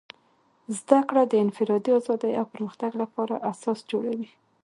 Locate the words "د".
1.27-1.33